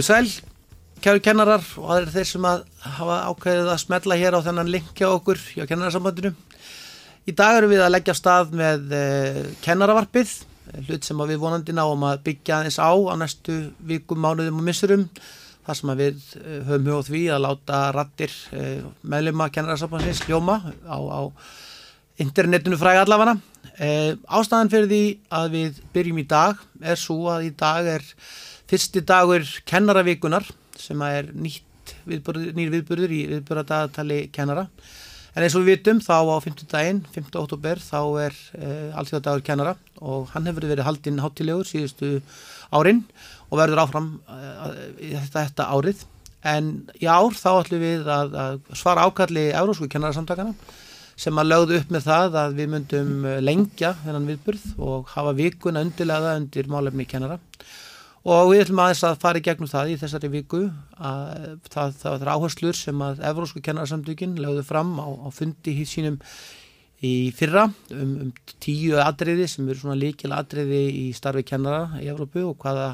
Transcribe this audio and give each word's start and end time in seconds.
Komið 0.00 0.14
sæl, 0.16 0.28
kæru 1.04 1.20
kennarar 1.20 1.64
og 1.76 1.90
aðrir 1.92 2.14
þeir 2.14 2.28
sem 2.30 2.44
að 2.48 2.62
hafa 2.80 3.16
ákveðið 3.28 3.66
að 3.68 3.80
smetla 3.82 4.16
hér 4.16 4.36
á 4.40 4.40
þennan 4.46 4.70
linkja 4.72 5.10
okkur 5.12 5.42
hjá 5.58 5.66
kennararsambandinu. 5.68 6.30
Í 7.28 7.34
dag 7.36 7.58
eru 7.58 7.68
við 7.68 7.82
að 7.84 7.92
leggja 7.92 8.14
stað 8.16 8.54
með 8.56 8.96
eh, 8.96 9.42
kennaravarpið, 9.60 10.32
hlut 10.86 11.04
sem 11.04 11.20
við 11.28 11.42
vonandi 11.44 11.76
náum 11.76 12.08
að 12.08 12.24
byggja 12.30 12.62
aðeins 12.62 12.80
á 12.80 12.96
á 12.96 13.14
næstu 13.20 13.58
vikum, 13.92 14.24
mánuðum 14.24 14.64
og 14.64 14.68
missurum. 14.70 15.04
Það 15.68 15.80
sem 15.82 15.94
við 16.00 16.26
eh, 16.40 16.58
höfum 16.70 16.92
hugað 16.94 17.12
því 17.12 17.24
að 17.36 17.44
láta 17.50 17.84
rattir 18.00 18.40
eh, 18.56 18.90
meðlema 19.04 19.52
kennararsambansins 19.52 20.24
hljóma 20.24 20.62
á, 20.88 20.96
á 20.96 21.20
internetinu 22.24 22.80
fræði 22.80 23.04
allafana. 23.04 23.36
Eh, 23.76 24.14
ástæðan 24.32 24.72
fyrir 24.72 24.94
því 24.94 25.06
að 25.28 25.58
við 25.58 25.88
byrjum 25.92 26.24
í 26.24 26.30
dag 26.32 26.70
er 26.80 26.96
svo 26.96 27.26
að 27.36 27.50
í 27.50 27.58
dag 27.60 27.98
er 27.98 28.14
fyrsti 28.70 29.02
dagur 29.02 29.46
kennaravíkunar 29.66 30.46
sem 30.78 31.00
er 31.02 31.30
nýtt 31.34 31.94
viðburður, 32.06 32.52
nýr 32.54 32.72
viðburður 32.76 33.14
í 33.14 33.20
viðburðardagatali 33.32 34.20
kennara 34.34 34.68
en 35.34 35.44
eins 35.44 35.56
og 35.58 35.64
við 35.64 35.78
vitum 35.78 36.00
þá 36.02 36.14
á 36.26 36.36
5. 36.42 36.62
daginn 36.70 37.00
5. 37.14 37.32
oktober 37.40 37.82
þá 37.82 37.98
er 38.26 38.36
uh, 38.58 38.98
allþjóðadagur 39.00 39.44
kennara 39.46 39.74
og 39.98 40.30
hann 40.34 40.46
hefur 40.50 40.68
verið 40.70 40.86
haldinn 40.86 41.20
hátilegur 41.22 41.68
síðustu 41.68 42.18
árin 42.74 43.04
og 43.50 43.58
verður 43.60 43.84
áfram 43.84 44.12
uh, 44.30 44.70
þetta, 45.00 45.46
þetta 45.50 45.68
árið 45.74 46.06
en 46.50 46.70
í 47.02 47.10
ár 47.10 47.34
þá 47.36 47.50
ætlum 47.52 47.82
við 47.82 48.06
að, 48.08 48.38
að 48.44 48.62
svara 48.78 49.04
ákalli 49.06 49.50
eurósku 49.50 49.90
kennarasamtakana 49.90 50.54
sem 51.20 51.36
að 51.36 51.50
lögðu 51.50 51.78
upp 51.82 51.90
með 51.92 52.06
það 52.06 52.36
að 52.40 52.54
við 52.56 52.70
myndum 52.72 53.26
lengja 53.44 53.92
þennan 54.06 54.30
viðburð 54.30 54.66
og 54.80 55.10
hafa 55.12 55.34
vikuna 55.36 55.82
undirlega 55.84 56.38
undir 56.40 56.70
málefni 56.72 57.04
kennara 57.10 57.36
og 58.28 58.50
við 58.50 58.66
ætlum 58.66 58.82
aðeins 58.84 59.02
að 59.08 59.20
fara 59.22 59.40
í 59.40 59.44
gegnum 59.44 59.70
það 59.70 59.92
í 59.92 59.98
þessari 60.00 60.30
viku 60.34 60.62
að 60.98 61.44
það, 61.72 61.94
það 62.02 62.16
er 62.16 62.32
áherslur 62.34 62.76
sem 62.76 63.04
að 63.04 63.22
Evrósku 63.30 63.62
kennarsamtökin 63.64 64.36
lögðu 64.40 64.64
fram 64.68 64.92
á, 65.00 65.08
á 65.08 65.28
fundi 65.32 65.76
hýtt 65.78 65.92
sínum 65.94 66.18
í 67.00 67.32
fyrra 67.32 67.64
um, 67.96 68.12
um 68.26 68.32
tíu 68.60 69.00
atriði 69.00 69.48
sem 69.48 69.68
eru 69.68 69.80
svona 69.80 69.96
líkil 69.96 70.34
atriði 70.36 70.82
í 70.92 71.06
starfi 71.16 71.46
kennara 71.48 72.00
í 72.02 72.10
Evrópu 72.12 72.44
og 72.50 72.58
hvaða 72.60 72.92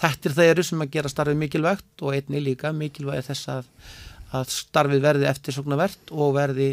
þettir 0.00 0.34
það 0.34 0.52
eru 0.52 0.66
sem 0.66 0.82
að 0.82 0.92
gera 0.98 1.12
starfið 1.12 1.40
mikilvægt 1.44 2.02
og 2.02 2.16
einni 2.16 2.42
líka 2.42 2.74
mikilvægi 2.74 3.28
þess 3.30 3.52
að, 3.54 3.68
að 4.34 4.54
starfið 4.56 5.04
verði 5.06 5.30
eftirsoknavert 5.30 6.10
og 6.12 6.34
verði 6.36 6.70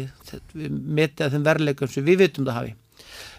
metið 0.54 1.28
að 1.28 1.36
þeim 1.36 1.46
verðleikum 1.46 1.94
sem 1.94 2.06
við 2.10 2.24
vitum 2.26 2.48
það 2.48 2.58
hafi. 2.58 2.74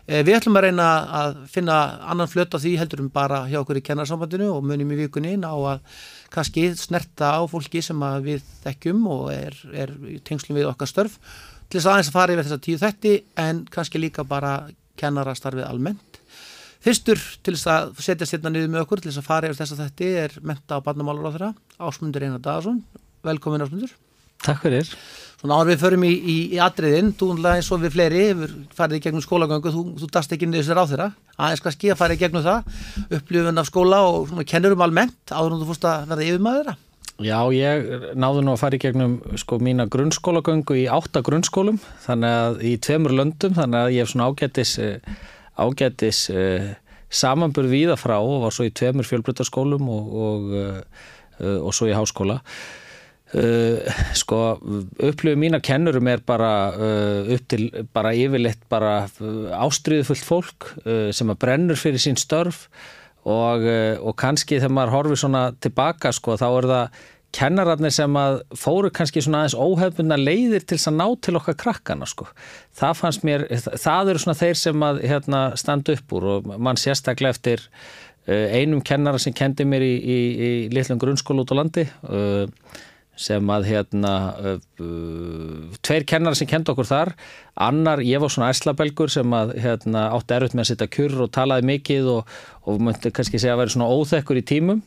Eh, 0.06 0.22
við 0.22 0.38
ætlum 0.38 0.58
að 0.60 0.68
reyna 0.68 0.88
að 1.18 1.38
finna 1.50 1.76
annan 2.12 2.30
flöt 2.30 2.54
á 2.54 2.62
því 2.62 2.76
heldur 2.78 3.02
um 3.02 3.10
bara 3.10 3.40
hjá 3.50 3.58
okkur 3.64 3.80
í 3.80 3.86
kennarsambandinu 3.88 4.52
og 4.54 4.62
munum 4.70 4.92
í 4.94 5.00
vikunni 5.00 5.34
ná 5.42 5.50
að 5.50 5.82
kannski 6.34 6.68
snerta 6.78 7.32
á 7.34 7.42
fólki 7.50 7.82
sem 7.82 7.98
við 8.22 8.46
þekkjum 8.62 9.02
og 9.10 9.32
er, 9.34 9.58
er 9.74 9.96
tengslum 10.28 10.60
við 10.60 10.70
okkar 10.70 10.92
störf 10.92 11.18
til 11.66 11.80
þess 11.80 11.90
aðeins 11.90 12.12
að 12.12 12.18
fara 12.20 12.36
yfir 12.36 12.46
þessa 12.46 12.62
tíu 12.68 12.82
þetti 12.84 13.16
en 13.48 13.66
kannski 13.74 14.04
líka 14.04 14.28
bara 14.30 14.54
kennarastarfið 15.02 15.66
almennt. 15.66 16.22
Fyrstur 16.86 17.18
til 17.42 17.56
þess 17.56 17.72
að 17.74 18.06
setja 18.06 18.30
sérna 18.30 18.54
niður 18.54 18.76
með 18.76 18.86
okkur 18.86 19.02
til 19.02 19.10
þess 19.10 19.24
að 19.24 19.30
fara 19.32 19.50
yfir 19.50 19.64
þessa 19.64 19.82
þetti 19.82 20.16
er 20.22 20.40
menta 20.46 20.78
á 20.78 20.86
barnamálur 20.86 21.34
á 21.34 21.34
þeirra, 21.34 21.54
Ásmundur 21.82 22.30
Einar 22.30 22.46
Dagarsson. 22.46 22.84
Velkomin 23.26 23.66
Ásmundur. 23.66 23.98
Takk 24.44 24.66
fyrir. 24.66 24.90
Svona 25.40 25.60
áður 25.60 25.70
við 25.70 25.82
förum 25.84 26.04
í, 26.08 26.12
í, 26.16 26.36
í 26.56 26.60
atriðin, 26.64 27.12
þú 27.20 27.28
eins 27.52 27.68
og 27.70 27.84
við 27.84 27.94
fleiri 27.94 28.24
farið 28.74 28.98
í 28.98 29.04
gegnum 29.04 29.22
skólagöngu, 29.22 29.74
þú, 29.74 29.84
þú 30.02 30.08
dast 30.16 30.32
ekki 30.34 30.48
niður 30.50 30.66
sér 30.70 30.80
á 30.82 30.86
þeirra, 30.90 31.08
aðeins 31.38 31.62
kannski 31.62 31.92
að 31.94 32.00
fara 32.00 32.16
í 32.16 32.22
gegnum 32.22 32.46
það, 32.46 32.72
upplifun 33.20 33.62
af 33.62 33.70
skóla 33.70 34.00
og 34.08 34.26
svona, 34.32 34.46
kennurum 34.50 34.82
almennt 34.82 35.34
áður 35.36 35.54
en 35.54 35.62
þú 35.62 35.68
fórst 35.70 35.86
að 35.86 36.08
verða 36.10 36.28
yfirmaður 36.30 36.64
þeirra. 36.64 36.76
Já, 37.24 37.38
ég 37.56 37.86
náðu 38.20 38.42
nú 38.44 38.56
að 38.56 38.62
fara 38.64 38.76
í 38.76 38.82
gegnum 38.84 39.14
sko 39.40 39.60
mína 39.64 39.86
grunnskólagöngu 39.92 40.80
í 40.82 40.88
átta 40.92 41.22
grunnskólum, 41.24 41.78
þannig 42.04 42.40
að 42.40 42.58
í 42.66 42.74
tveimur 42.88 43.14
löndum, 43.16 43.54
þannig 43.56 43.80
að 43.84 43.94
ég 43.96 44.04
hef 44.04 44.12
svona 44.12 44.32
ágættis, 44.32 44.74
eh, 44.84 45.14
ágættis 45.56 46.24
uh, 46.34 46.74
samanburð 47.08 47.72
víða 47.72 48.00
frá 48.00 48.18
og 48.18 48.48
var 48.48 48.56
svo 48.56 48.66
í 48.68 48.74
tveimur 48.76 49.08
fjölbrytarskólum 49.08 49.88
og, 49.94 50.10
og, 50.26 50.58
uh, 50.58 51.54
og 51.62 51.78
svo 51.78 51.88
í 51.88 51.96
háskóla. 51.96 52.42
Uh, 53.36 53.82
sko 54.16 54.38
upplifið 55.04 55.40
mína 55.42 55.58
kennurum 55.60 56.08
er 56.08 56.22
bara 56.24 56.52
uh, 56.72 57.32
upp 57.36 57.48
til 57.52 57.66
bara 57.92 58.14
yfirleitt 58.16 58.62
bara 58.72 59.10
uh, 59.20 59.50
ástriðufullt 59.66 60.24
fólk 60.24 60.68
uh, 60.86 61.10
sem 61.12 61.34
að 61.34 61.42
brennur 61.42 61.80
fyrir 61.80 62.00
sín 62.00 62.16
störf 62.16 62.70
og, 63.26 63.66
og 64.06 64.14
kannski 64.22 64.60
þegar 64.60 64.76
maður 64.78 64.94
horfið 64.94 65.20
svona 65.24 65.44
tilbaka 65.58 66.14
sko 66.14 66.38
þá 66.38 66.46
er 66.46 66.70
það 66.70 67.04
kennararnir 67.36 67.96
sem 67.98 68.20
að 68.22 68.40
fóru 68.56 68.94
kannski 68.94 69.26
svona 69.26 69.42
aðeins 69.44 69.58
óhefbundna 69.58 70.22
leiðir 70.22 70.64
til 70.70 70.78
að 70.78 70.98
ná 71.02 71.06
til 71.26 71.36
okkar 71.42 71.58
krakkana 71.66 72.08
sko. 72.08 72.30
Það 72.78 72.98
fannst 73.02 73.26
mér, 73.28 73.48
það 73.82 74.14
eru 74.14 74.22
svona 74.22 74.40
þeir 74.46 74.62
sem 74.62 74.86
að 74.86 75.02
hérna, 75.10 75.46
standa 75.58 75.98
upp 75.98 76.16
úr 76.16 76.32
og 76.38 76.52
mann 76.54 76.80
sérstaklega 76.80 77.34
eftir 77.34 77.66
einum 78.30 78.86
kennara 78.86 79.20
sem 79.20 79.34
kendi 79.36 79.66
mér 79.68 79.84
í, 79.90 79.96
í, 79.98 80.20
í 80.38 80.52
litlum 80.72 81.02
grunnskólu 81.02 81.44
út 81.44 81.52
á 81.52 81.60
landi 81.60 81.90
og 82.06 82.54
sem 83.16 83.52
að 83.52 83.68
hérna 83.70 84.14
uh, 84.36 84.58
tveir 85.86 86.06
kennar 86.08 86.36
sem 86.38 86.50
kenda 86.50 86.74
okkur 86.74 86.90
þar. 86.90 87.14
Annar, 87.56 88.04
ég 88.04 88.20
var 88.22 88.34
svona 88.34 88.52
æslabelgur 88.54 89.12
sem 89.12 89.36
að 89.36 89.56
hérna, 89.64 90.10
átti 90.16 90.36
erfitt 90.36 90.58
með 90.58 90.66
að 90.66 90.72
sitta 90.74 90.90
kjur 90.92 91.22
og 91.26 91.32
talaði 91.36 91.70
mikið 91.72 92.12
og, 92.18 92.36
og 92.68 92.84
myndi 92.84 93.14
kannski 93.16 93.40
segja 93.40 93.56
að 93.56 93.64
vera 93.64 93.76
svona 93.78 93.92
óþekkur 93.96 94.42
í 94.42 94.46
tímum. 94.52 94.84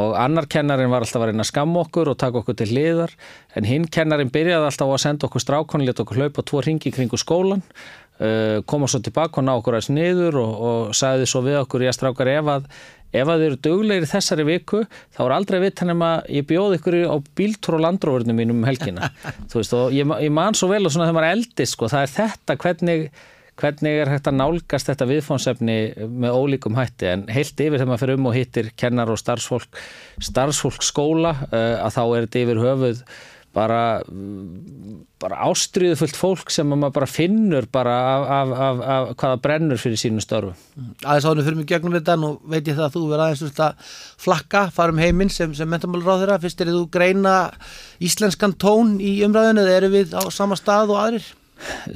Og 0.00 0.14
annar 0.14 0.46
kennarin 0.46 0.90
var 0.92 1.02
alltaf 1.02 1.18
að 1.18 1.32
reyna 1.32 1.42
að 1.42 1.50
skamma 1.50 1.80
okkur 1.82 2.12
og 2.12 2.18
taka 2.20 2.38
okkur 2.40 2.56
til 2.60 2.68
liðar 2.70 3.10
en 3.58 3.66
hinn 3.66 3.88
kennarin 3.90 4.30
byrjaði 4.30 4.68
alltaf 4.68 4.92
að 4.94 5.02
senda 5.02 5.26
okkur 5.26 5.42
strákon 5.42 5.82
let 5.82 5.98
okkur 5.98 6.20
hlaupa 6.20 6.44
tvo 6.46 6.62
ringi 6.62 6.92
kringu 6.94 7.18
skólan 7.18 7.64
uh, 8.20 8.62
koma 8.70 8.86
svo 8.86 9.00
tilbaka 9.02 9.40
og 9.40 9.48
ná 9.48 9.56
okkur 9.56 9.80
aðeins 9.80 9.90
niður 9.96 10.38
og, 10.44 10.52
og 10.68 10.94
sagði 10.94 11.26
svo 11.26 11.42
við 11.46 11.58
okkur 11.64 11.88
ég 11.88 11.96
strákar 11.96 12.30
ef 12.36 12.52
að 12.54 12.70
ef 13.10 13.26
að 13.26 13.42
þið 13.42 13.46
eru 13.48 13.58
döglegir 13.66 14.08
þessari 14.10 14.46
viku 14.46 14.82
þá 15.16 15.20
er 15.24 15.34
aldrei 15.34 15.58
vitt 15.64 15.82
hann 15.82 15.94
um 15.94 16.06
að 16.06 16.30
ég 16.36 16.46
bjóð 16.50 16.76
ykkur 16.78 16.96
á 17.10 17.16
bíltúr 17.38 17.78
og 17.78 17.84
landrófurnum 17.86 18.38
mínum 18.38 18.62
um 18.62 18.68
helgina. 18.68 19.10
Þú 19.50 19.60
veist 19.60 19.76
og 19.76 19.96
ég, 19.96 20.14
ég 20.26 20.32
man 20.34 20.56
svo 20.58 20.70
vel 20.70 20.84
og 20.84 20.94
svona 20.94 21.10
þegar 21.10 21.18
maður 21.18 21.36
eldist 21.38 21.76
sko 21.76 21.90
það 21.90 22.06
er 22.06 22.14
þetta 22.14 22.56
hvernig, 22.64 23.08
hvernig 23.60 23.98
er 24.04 24.12
hægt 24.14 24.30
að 24.30 24.38
nálgast 24.38 24.92
þetta 24.92 25.10
viðfónsefni 25.10 25.80
með 26.22 26.38
ólíkum 26.38 26.78
hætti. 26.78 27.10
En 27.10 27.26
heilt 27.32 27.58
yfir 27.58 27.80
þegar 27.80 27.90
maður 27.90 28.04
fyrir 28.04 28.20
um 28.20 28.30
og 28.30 28.38
hittir 28.38 28.70
kennar 28.78 29.10
og 29.10 29.20
starfsfólk 29.20 29.82
starfsfólk 30.30 30.86
skóla 30.86 31.34
uh, 31.50 31.76
að 31.82 31.92
þá 31.98 32.02
er 32.06 32.26
þetta 32.28 32.42
yfir 32.44 32.64
höfuð 32.64 33.04
bara, 33.56 34.00
bara 35.20 35.38
ástriðu 35.48 35.96
fullt 35.98 36.18
fólk 36.18 36.52
sem 36.54 36.68
maður 36.70 36.94
bara 37.00 37.08
finnur 37.10 37.66
bara 37.72 37.96
af, 38.12 38.26
af, 38.36 38.52
af, 38.66 38.82
af 38.94 39.10
hvaða 39.20 39.40
brennur 39.42 39.80
fyrir 39.80 39.98
sínu 40.00 40.22
störfu. 40.22 40.52
Aðeins 41.02 41.26
ánum 41.26 41.46
fyrir 41.46 41.58
mig 41.58 41.68
gegnum 41.70 41.96
þetta 41.96 42.16
og 42.28 42.38
veit 42.52 42.70
ég 42.70 42.78
það 42.78 42.86
að 42.86 42.94
þú 42.96 43.04
verður 43.10 43.24
aðeins 43.26 43.64
að 43.66 43.96
flakka, 44.26 44.64
fara 44.76 44.94
um 44.94 45.02
heiminn 45.02 45.32
sem, 45.34 45.54
sem 45.56 45.70
mentamálur 45.70 46.14
á 46.14 46.20
þeirra. 46.22 46.40
Fyrst 46.44 46.62
er 46.62 46.70
þú 46.70 46.86
greina 46.94 47.36
íslenskan 47.98 48.54
tón 48.54 48.98
í 49.02 49.18
umræðinu 49.26 49.66
eða 49.66 49.76
eru 49.80 49.92
við 49.96 50.14
á 50.14 50.22
sama 50.30 50.58
stað 50.58 50.94
og 50.94 51.02
aðrir? 51.02 51.30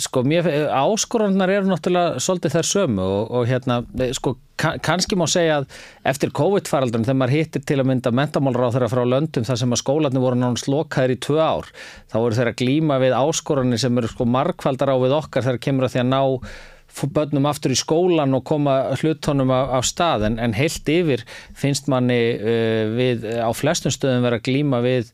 Sko, 0.03 0.23
mér, 0.29 0.49
áskorannar 0.69 1.53
eru 1.55 1.71
náttúrulega 1.71 2.21
svolítið 2.23 2.57
þær 2.59 2.69
sömu 2.69 3.05
og, 3.05 3.31
og 3.39 3.47
hérna, 3.49 3.79
sko, 4.17 4.35
kannski 4.57 5.17
má 5.19 5.25
segja 5.31 5.61
að 5.63 5.79
eftir 6.13 6.35
COVID-faraldun 6.37 7.07
þegar 7.07 7.19
maður 7.23 7.37
hittir 7.39 7.65
til 7.65 7.79
að 7.81 7.89
mynda 7.91 8.13
mentamálur 8.15 8.69
á 8.69 8.75
þeirra 8.75 8.91
frá 8.93 9.03
löndum 9.09 9.47
þar 9.49 9.63
sem 9.63 9.75
að 9.75 9.83
skólanir 9.83 10.25
voru 10.25 10.41
náttúrulega 10.41 10.67
slokaðir 10.67 11.17
í 11.17 11.19
tvö 11.25 11.41
ár, 11.41 11.73
þá 12.13 12.17
voru 12.21 12.39
þeirra 12.39 12.59
glíma 12.61 13.01
við 13.03 13.17
áskoranir 13.19 13.83
sem 13.83 13.99
eru 14.03 14.13
sko 14.13 14.29
markvaldar 14.29 14.93
á 14.93 14.97
við 15.01 15.17
okkar 15.17 15.49
þegar 15.49 15.65
kemur 15.69 15.89
að 15.89 15.97
því 15.97 16.05
að 16.05 16.13
ná 16.13 16.23
börnum 16.95 17.49
aftur 17.51 17.75
í 17.75 17.79
skólan 17.79 18.37
og 18.37 18.45
koma 18.47 18.95
hlutónum 19.01 19.51
á, 19.51 19.67
á 19.75 19.81
stað. 19.83 20.29
En, 20.29 20.39
en 20.39 20.55
heilt 20.55 20.89
yfir 20.89 21.25
finnst 21.59 21.89
manni 21.91 22.19
uh, 22.39 22.85
við 22.95 23.27
á 23.43 23.51
flestum 23.51 23.95
stöðum 23.95 24.27
vera 24.29 24.43
glíma 24.43 24.83
við 24.85 25.11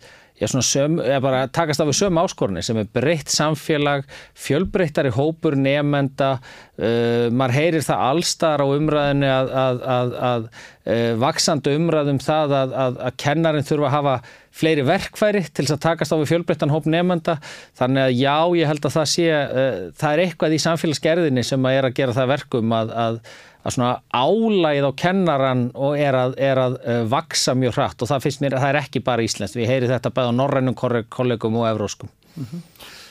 söm, 0.48 0.96
bara 1.22 1.46
takast 1.48 1.80
af 1.80 1.92
sömu 1.94 2.20
áskorunni 2.24 2.62
sem 2.64 2.78
er 2.80 2.88
breytt 2.92 3.28
samfélag, 3.28 4.04
fjölbreyttari 4.34 5.10
hópur 5.12 5.56
nefnenda, 5.56 6.38
uh, 6.80 7.28
maður 7.30 7.56
heyrir 7.58 7.84
það 7.84 8.04
allstar 8.08 8.64
á 8.64 8.66
umræðinu 8.66 9.28
að, 9.28 9.50
að, 9.64 9.82
að, 9.96 10.14
að 10.30 10.46
uh, 10.46 11.10
vaksandi 11.20 11.74
umræðum 11.76 12.22
það 12.24 12.56
að 12.56 13.02
kennarin 13.20 13.66
þurfa 13.68 13.90
að 13.90 13.96
hafa 13.98 14.16
fleiri 14.60 14.82
verkfæri 14.82 15.44
til 15.46 15.64
þess 15.66 15.76
að 15.76 15.84
takast 15.84 16.12
á 16.12 16.20
við 16.20 16.32
fjölbreyttan 16.32 16.72
hóp 16.72 16.88
nefnenda, 16.90 17.36
þannig 17.78 18.08
að 18.08 18.16
já, 18.18 18.38
ég 18.62 18.72
held 18.72 18.88
að 18.88 18.96
það 18.96 19.12
sé, 19.12 19.28
uh, 19.30 19.84
það 20.00 20.16
er 20.16 20.24
eitthvað 20.24 20.56
í 20.56 20.64
samfélagsgerðinni 20.66 21.46
sem 21.46 21.70
að 21.70 21.78
er 21.78 21.90
að 21.90 21.96
gera 22.00 22.16
það 22.16 22.34
verkum 22.34 22.76
að 22.80 23.22
að 23.60 23.76
svona 23.76 23.92
álægið 24.14 24.88
á 24.88 24.92
kennaran 25.02 25.66
og 25.74 25.98
er 26.00 26.16
að, 26.16 26.38
er 26.40 26.60
að 26.62 26.78
uh, 26.80 27.02
vaksa 27.12 27.54
mjög 27.58 27.76
hratt 27.76 28.02
og 28.02 28.10
það 28.10 28.24
finnst 28.26 28.44
mér 28.44 28.56
að 28.56 28.64
það 28.64 28.72
er 28.72 28.80
ekki 28.84 29.04
bara 29.04 29.26
íslenskt, 29.26 29.58
við 29.58 29.70
heyri 29.72 29.90
þetta 29.90 30.14
bæða 30.16 30.32
á 30.32 30.38
norrænum 30.38 30.78
kollegum 31.12 31.60
og 31.60 31.68
evróskum. 31.68 32.12
Mm 32.36 32.46
-hmm. 32.46 32.66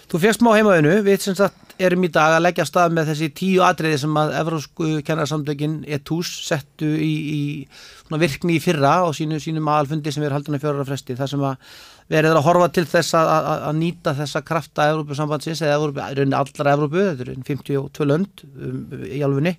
Þú 0.10 0.19
fegst 0.24 0.42
má 0.42 0.56
heimaðinu, 0.57 1.04
við 1.06 1.22
sem 1.22 1.36
sagt 1.38 1.69
erum 1.80 2.04
í 2.04 2.10
dag 2.12 2.34
að 2.34 2.42
leggja 2.48 2.66
stað 2.66 2.96
með 2.96 3.12
þessi 3.12 3.28
tíu 3.38 3.62
atriði 3.62 4.00
sem 4.01 4.18
að 4.18 4.34
Evrósku 4.40 4.88
kennarsamtökin 5.06 5.75
ETUS 5.88 6.31
settu 6.48 6.90
í, 6.98 7.13
í 7.38 8.19
virkni 8.19 8.57
í 8.57 8.63
fyrra 8.63 9.06
á 9.06 9.07
sínu, 9.16 9.38
sínum 9.40 9.69
aðalfundi 9.69 10.12
sem 10.12 10.25
er 10.25 10.36
haldunni 10.36 10.60
fjórar 10.60 10.81
af 10.81 10.90
fresti 10.90 11.16
þar 11.19 11.31
sem 11.31 11.46
að 11.46 11.78
verður 12.10 12.40
að 12.40 12.46
horfa 12.48 12.68
til 12.74 12.86
þess 12.90 13.16
að, 13.20 13.32
að, 13.36 13.64
að 13.70 13.76
nýta 13.80 14.14
þessa 14.18 14.42
krafta 14.46 14.88
Evrópusambandsins 14.94 15.62
eða 15.62 15.76
Evrópu, 15.78 16.02
allra 16.04 16.74
Evrópu, 16.74 17.04
þetta 17.12 17.28
er 17.28 17.44
52 17.46 18.08
lönd 18.10 18.44
um, 18.50 18.80
í 19.06 19.22
alfunni 19.26 19.54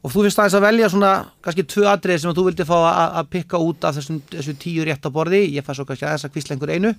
og 0.00 0.14
þú 0.14 0.24
finnst 0.24 0.40
aðeins 0.40 0.56
að 0.58 0.66
velja 0.66 0.88
svona 0.92 1.12
kannski 1.44 1.66
tvö 1.68 1.84
atriði 1.92 2.22
sem 2.22 2.36
þú 2.38 2.46
vildi 2.48 2.68
fá 2.68 2.78
að, 2.78 3.18
að 3.20 3.28
pikka 3.36 3.60
út 3.60 3.84
af 3.88 3.98
þessum, 3.98 4.22
þessum 4.32 4.58
tíu 4.64 4.88
rétt 4.88 5.04
á 5.04 5.10
borði, 5.12 5.44
ég 5.52 5.66
fæ 5.66 5.74
svo 5.76 5.86
kannski 5.88 6.08
aðeins 6.08 6.26
að 6.28 6.34
kvísla 6.36 6.56
einhver 6.56 6.74
einu 6.74 6.94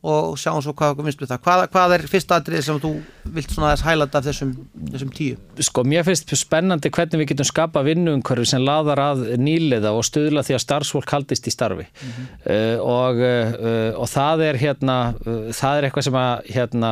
og 0.00 0.36
sjáum 0.40 0.62
svo 0.64 0.72
hvað 0.76 1.02
við 1.04 1.28
það. 1.28 1.40
Hvað, 1.44 1.62
hvað 1.74 1.94
er 1.96 2.04
fyrsta 2.08 2.38
atrið 2.40 2.62
sem 2.64 2.78
þú 2.80 2.92
vilt 3.36 3.52
svona 3.52 3.74
þess 3.74 3.84
hæglanda 3.84 4.20
af 4.20 4.26
þessum, 4.26 4.52
þessum 4.94 5.12
tíu? 5.16 5.40
Sko 5.60 5.84
mér 5.84 6.06
finnst 6.06 6.32
spennandi 6.40 6.92
hvernig 6.94 7.20
við 7.20 7.32
getum 7.34 7.48
skapa 7.48 7.82
vinnuumkörfi 7.84 8.48
sem 8.48 8.64
laðar 8.64 9.02
að 9.04 9.24
nýliða 9.40 9.92
og 9.92 10.06
stuðla 10.08 10.44
því 10.46 10.56
að 10.56 10.64
starfsfólk 10.64 11.12
haldist 11.12 11.50
í 11.50 11.52
starfi 11.52 11.84
mm 11.84 12.12
-hmm. 12.16 12.30
uh, 12.48 12.78
og, 12.80 13.20
uh, 13.20 14.00
og 14.00 14.08
það 14.08 14.46
er 14.48 14.60
hérna, 14.64 14.96
uh, 15.20 15.52
það 15.52 15.76
er 15.76 15.84
eitthvað 15.84 16.08
sem 16.08 16.20
að 16.22 16.48
hérna, 16.54 16.90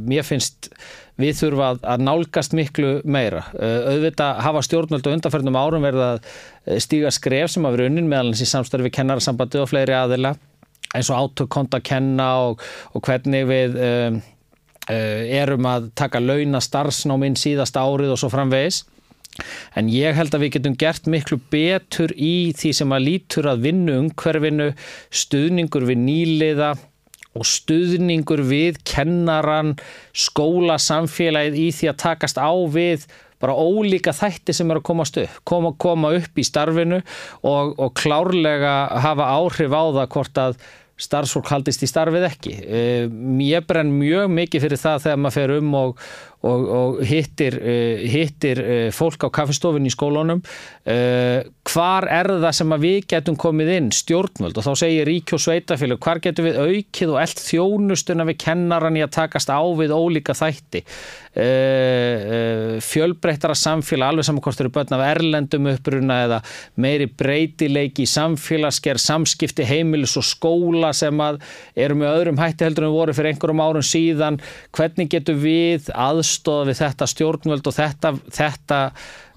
mér 0.00 0.24
finnst 0.24 0.70
við 1.16 1.36
þurfa 1.36 1.70
að, 1.70 1.78
að 1.84 2.02
nálgast 2.04 2.52
miklu 2.52 3.00
meira. 3.04 3.46
Auðvitað 3.56 4.40
hafa 4.44 4.60
stjórnvöld 4.62 5.06
og 5.06 5.14
undanferðnum 5.16 5.56
árum 5.56 5.82
verið 5.82 6.02
að 6.04 6.80
stíga 6.84 7.10
skref 7.10 7.50
sem 7.50 7.64
að 7.64 7.76
vera 7.76 7.86
unnin 7.88 8.08
meðalans 8.08 8.42
í 8.44 8.48
samstarfi 8.48 8.90
kennararsambandi 8.92 9.62
og 9.62 9.70
fleiri 9.70 9.96
aðila 9.96 10.34
eins 10.94 11.10
og 11.10 11.26
átökkont 11.26 11.76
að 11.76 11.86
kenna 11.90 12.30
og, 12.48 12.64
og 12.94 13.04
hvernig 13.06 13.46
við 13.48 13.78
um, 13.82 14.18
uh, 14.90 15.22
erum 15.40 15.68
að 15.70 15.90
taka 15.98 16.22
launa 16.22 16.60
starfsnáminn 16.62 17.38
síðasta 17.38 17.84
árið 17.86 18.14
og 18.14 18.22
svo 18.22 18.32
framvegis. 18.32 18.84
En 19.76 19.90
ég 19.92 20.16
held 20.16 20.32
að 20.32 20.46
við 20.46 20.54
getum 20.56 20.76
gert 20.80 21.08
miklu 21.12 21.38
betur 21.52 22.12
í 22.16 22.52
því 22.56 22.72
sem 22.78 22.92
að 22.96 23.08
lítur 23.10 23.48
að 23.50 23.66
vinnu 23.66 23.98
umhverfinu, 24.00 24.70
stuðningur 25.12 25.84
við 25.90 26.00
nýliða 26.06 26.70
og 27.36 27.44
stuðningur 27.44 28.40
við 28.48 28.80
kennaran, 28.88 29.74
skólasamfélagið 30.16 31.58
í 31.60 31.68
því 31.76 31.90
að 31.92 32.00
takast 32.00 32.40
á 32.40 32.52
við 32.72 33.04
bara 33.42 33.56
ólíka 33.56 34.14
þætti 34.16 34.54
sem 34.56 34.70
er 34.72 34.80
að 34.80 34.88
komast 34.88 35.20
upp, 35.20 35.36
koma, 35.44 35.74
koma 35.78 36.14
upp 36.16 36.40
í 36.40 36.46
starfinu 36.46 37.02
og, 37.42 37.76
og 37.76 37.94
klárlega 37.98 38.74
hafa 39.04 39.30
áhrif 39.36 39.76
á 39.76 39.84
það 39.98 40.10
hvort 40.16 40.42
að 40.46 40.58
starfsfólk 40.96 41.50
haldist 41.52 41.84
í 41.84 41.88
starfið 41.90 42.24
ekki. 42.30 42.54
Ég 42.56 43.58
eh, 43.58 43.64
brenn 43.68 43.92
mjög 43.98 44.30
mikið 44.32 44.64
fyrir 44.64 44.80
það 44.80 45.02
þegar 45.04 45.20
maður 45.20 45.36
fer 45.36 45.52
um 45.58 45.74
og, 45.76 46.06
og, 46.46 46.68
og 46.78 47.02
hittir, 47.06 47.58
uh, 47.60 48.06
hittir 48.10 48.62
uh, 48.62 48.88
fólk 48.94 49.26
á 49.26 49.28
kaffestofun 49.40 49.88
í 49.88 49.92
skólunum 49.92 50.42
uh, 50.42 51.40
hvar 51.66 52.06
er 52.12 52.30
það 52.38 52.54
sem 52.60 52.74
við 52.82 52.98
getum 53.10 53.36
komið 53.40 53.72
inn? 53.74 53.90
Stjórnvöld. 53.94 54.56
Og 54.56 54.64
þá 54.66 54.72
segir 54.84 55.08
Rík 55.08 55.32
og 55.34 55.42
Sveitafélag 55.42 56.00
hvar 56.02 56.20
getum 56.22 56.46
við 56.46 56.60
aukið 56.62 57.12
og 57.12 57.20
eld 57.24 57.42
þjónustuna 57.42 58.26
við 58.28 58.40
kennaran 58.44 58.98
í 58.98 59.02
að 59.04 59.14
takast 59.18 59.50
á 59.50 59.60
við 59.76 59.94
ólíka 59.96 60.36
þætti? 60.38 60.84
Fjölbreyttara 62.86 63.52
samfélag 63.58 64.14
alveg 64.14 64.24
saman 64.24 64.40
hvort 64.46 64.62
eru 64.62 64.70
börn 64.72 64.94
af 64.96 65.02
erlendum 65.04 65.66
uppruna 65.68 66.16
eða 66.24 66.38
meiri 66.80 67.10
breytileiki 67.12 68.06
samfélagsger, 68.08 68.96
samskipti 69.02 69.66
heimilis 69.68 70.16
og 70.16 70.24
skóla 70.24 70.94
sem 70.96 71.20
að 71.20 71.42
eru 71.76 71.98
með 72.00 72.14
öðrum 72.14 72.40
hætti 72.40 72.64
heldur 72.64 72.88
en 72.88 72.94
voru 72.94 73.16
fyrir 73.16 73.34
einhverjum 73.34 73.64
árum 73.66 73.84
síðan. 73.84 74.40
Hvernig 74.76 75.12
getum 75.12 75.42
við 75.42 75.90
aðstöða 75.92 76.35
aðstofa 76.36 76.66
við 76.68 76.82
þetta 76.82 77.08
stjórnvöld 77.10 77.68
og 77.70 77.74
þetta, 77.74 78.12
þetta, 78.34 78.78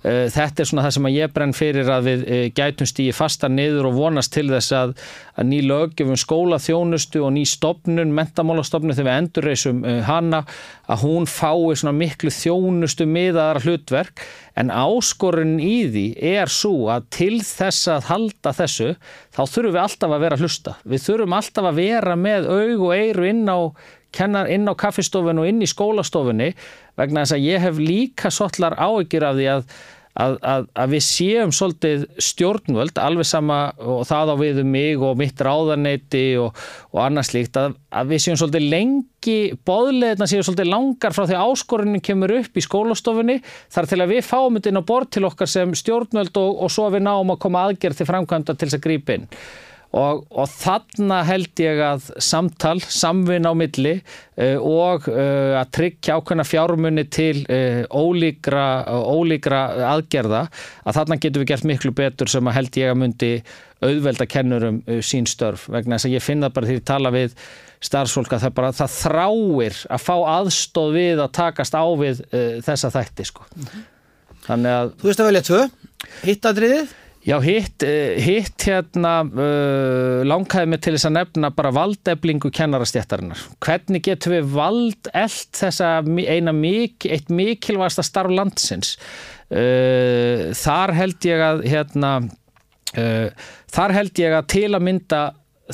uh, 0.04 0.26
þetta 0.34 0.62
er 0.64 0.70
svona 0.70 0.84
það 0.86 0.96
sem 0.96 1.08
ég 1.14 1.34
brenn 1.34 1.56
fyrir 1.56 1.92
að 1.92 2.08
við 2.10 2.26
uh, 2.26 2.42
gætum 2.56 2.90
stígi 2.90 3.16
fasta 3.16 3.50
niður 3.50 3.90
og 3.90 3.98
vonast 3.98 4.34
til 4.34 4.48
þess 4.50 4.74
að, 4.76 4.96
að 5.36 5.50
ný 5.50 5.62
löggefum 5.68 6.20
skóla 6.20 6.60
þjónustu 6.60 7.24
og 7.24 7.34
ný 7.36 7.46
stopnun, 7.48 8.14
mentamálastofnun 8.18 8.96
þegar 8.98 9.10
við 9.10 9.22
endurreysum 9.24 9.84
uh, 9.84 10.02
hana 10.08 10.44
að 10.90 11.06
hún 11.06 11.30
fái 11.30 11.78
svona 11.80 11.96
miklu 11.96 12.34
þjónustu 12.34 13.08
miðaðara 13.08 13.64
hlutverk 13.64 14.26
en 14.60 14.74
áskorun 14.74 15.60
í 15.64 15.86
því 15.88 16.08
er 16.36 16.52
svo 16.52 16.90
að 16.92 17.06
til 17.16 17.38
þess 17.46 17.88
að 17.94 18.10
halda 18.10 18.52
þessu 18.58 18.90
þá 19.36 19.44
þurfum 19.46 19.76
við 19.78 19.84
alltaf 19.86 20.16
að 20.16 20.26
vera 20.26 20.40
hlusta. 20.42 20.74
Við 20.84 21.06
þurfum 21.06 21.38
alltaf 21.38 21.70
að 21.70 21.80
vera 21.80 22.18
með 22.20 22.50
aug 22.50 22.84
og 22.90 22.94
eiru 22.98 23.30
inn 23.30 23.46
á 23.48 23.60
kennar 24.16 24.50
inn 24.52 24.68
á 24.70 24.74
kaffistofun 24.80 25.42
og 25.42 25.48
inn 25.50 25.62
í 25.64 25.70
skólastofunni 25.70 26.52
vegna 27.00 27.24
þess 27.24 27.38
að 27.38 27.48
ég 27.48 27.64
hef 27.64 27.80
líka 27.82 28.34
svollar 28.34 28.76
áhyggjur 28.80 29.26
af 29.28 29.38
því 29.38 29.48
að, 29.54 29.64
að, 30.20 30.34
að, 30.52 30.66
að 30.84 30.96
við 30.96 31.04
séum 31.06 31.54
svolítið 31.56 32.08
stjórnvöld 32.30 33.00
alveg 33.00 33.30
sama 33.30 33.60
og 33.78 34.02
það 34.10 34.34
á 34.34 34.36
við 34.42 34.64
um 34.64 34.74
mig 34.74 35.06
og 35.06 35.16
mitt 35.20 35.44
ráðarneiti 35.46 36.26
og, 36.42 36.58
og 36.92 37.02
annars 37.06 37.32
líkt 37.36 37.60
að 37.60 37.78
við 38.10 38.26
séum 38.26 38.42
svolítið 38.42 38.68
lengi 38.74 39.38
bóðleðina 39.70 40.28
séum 40.30 40.46
svolítið 40.48 40.74
langar 40.74 41.16
frá 41.16 41.24
því 41.30 41.40
áskorunin 41.46 42.04
kemur 42.04 42.36
upp 42.42 42.60
í 42.60 42.66
skólastofunni 42.66 43.40
þar 43.72 43.94
til 43.94 44.02
að 44.04 44.16
við 44.18 44.28
fáum 44.28 44.60
þetta 44.60 44.74
inn 44.74 44.84
á 44.84 44.90
bort 44.92 45.14
til 45.16 45.26
okkar 45.30 45.52
sem 45.52 45.78
stjórnvöld 45.78 46.42
og, 46.42 46.62
og 46.66 46.74
svo 46.74 46.90
við 46.94 47.06
náum 47.06 47.36
að 47.36 47.44
koma 47.46 47.68
aðgerð 47.70 48.02
til 48.02 48.10
framkvæmda 48.10 48.58
til 48.58 48.68
þess 48.68 48.82
að 48.82 48.88
grípa 48.90 49.20
inn 49.20 49.30
Og, 49.90 50.20
og 50.30 50.46
þarna 50.54 51.24
held 51.26 51.62
ég 51.64 51.80
að 51.82 52.12
samtal, 52.22 52.76
samvinn 52.78 53.48
á 53.50 53.58
milli 53.58 53.96
uh, 53.98 54.62
og 54.62 55.08
uh, 55.10 55.58
að 55.58 55.72
tryggja 55.80 56.20
ákveðna 56.20 56.46
fjármunni 56.46 57.08
til 57.10 57.42
uh, 57.50 57.82
ólíkra, 57.90 58.86
ólíkra 58.86 59.64
aðgerða 59.96 60.44
að 60.86 61.00
þarna 61.00 61.18
getum 61.24 61.42
við 61.42 61.50
gert 61.56 61.66
miklu 61.72 61.94
betur 61.98 62.30
sem 62.30 62.52
að 62.52 62.58
held 62.60 62.80
ég 62.84 62.94
að 62.94 63.02
myndi 63.02 63.32
auðvelda 63.80 64.30
kennurum 64.30 64.80
sín 65.02 65.26
störf 65.30 65.66
vegna 65.72 65.98
þess 65.98 66.10
að 66.10 66.16
ég 66.20 66.26
finna 66.26 66.54
bara 66.54 66.70
því 66.70 66.78
að 66.82 66.88
tala 66.92 67.16
við 67.16 67.36
starfsfólk 67.82 68.34
að 68.36 68.44
það, 68.44 68.56
bara, 68.60 68.72
það 68.76 68.96
þráir 69.00 69.84
að 69.88 70.02
fá 70.04 70.16
aðstóð 70.36 70.98
við 71.00 71.22
að 71.24 71.30
takast 71.40 71.78
á 71.80 71.86
við 71.98 72.20
þessa 72.66 72.92
þætti 72.92 73.26
sko. 73.30 73.48
-hmm. 73.56 73.86
Þannig 74.50 74.76
að... 74.76 74.92
Þú 75.00 75.10
veist 75.10 75.22
að 75.24 75.30
velja 75.30 75.46
tvö, 75.48 75.62
hittadriðið 76.26 76.94
Já, 77.28 77.36
hitt, 77.44 77.84
eh, 77.84 78.16
hitt 78.24 78.64
hérna 78.64 79.14
uh, 79.28 80.22
langhaði 80.24 80.70
mig 80.72 80.80
til 80.86 80.94
þess 80.96 81.10
að 81.10 81.16
nefna 81.18 81.50
bara 81.52 81.74
valdeflingu 81.76 82.52
kennarastjættarinnar. 82.56 83.42
Hvernig 83.66 84.06
getur 84.08 84.38
við 84.38 84.54
valdelt 84.54 85.60
þessa 85.60 85.98
eina 86.08 86.54
mik, 86.56 87.10
eitt 87.12 87.28
mikilvægasta 87.28 88.06
starf 88.08 88.32
landsins? 88.32 88.96
Uh, 89.52 90.56
þar 90.56 90.96
held 90.96 91.28
ég 91.28 91.44
að 91.44 91.66
hérna, 91.68 92.14
uh, 92.96 93.52
þar 93.76 93.98
held 93.98 94.24
ég 94.24 94.40
að 94.40 94.50
til 94.56 94.70
að 94.72 94.88
mynda 94.88 95.22